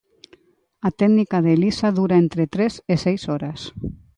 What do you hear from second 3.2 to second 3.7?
horas.